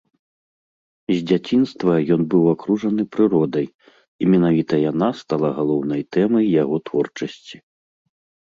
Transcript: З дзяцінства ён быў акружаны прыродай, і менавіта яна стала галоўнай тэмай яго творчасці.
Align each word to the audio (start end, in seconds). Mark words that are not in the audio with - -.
З 1.11 1.17
дзяцінства 1.31 1.93
ён 2.15 2.21
быў 2.31 2.43
акружаны 2.53 3.03
прыродай, 3.15 3.67
і 4.23 4.31
менавіта 4.35 4.75
яна 4.91 5.09
стала 5.21 5.49
галоўнай 5.59 6.01
тэмай 6.19 6.51
яго 6.63 6.77
творчасці. 6.89 7.57